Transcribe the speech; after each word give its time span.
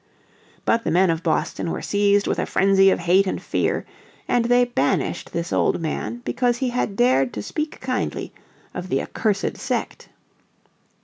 But 0.65 0.83
the 0.83 0.89
men 0.89 1.11
of 1.11 1.21
Boston 1.21 1.69
were 1.69 1.83
seized 1.83 2.25
with 2.25 2.39
a 2.39 2.47
frenzy 2.47 2.89
of 2.89 2.97
hate 3.01 3.27
and 3.27 3.39
fear, 3.39 3.85
and 4.27 4.45
they 4.45 4.65
banished 4.65 5.31
this 5.31 5.53
old 5.53 5.79
man 5.79 6.23
because 6.25 6.57
he 6.57 6.69
had 6.69 6.95
dared 6.95 7.31
to 7.33 7.43
speak 7.43 7.79
kindly 7.81 8.33
of 8.73 8.89
the 8.89 8.99
accursed 8.99 9.57
sect." 9.57 10.09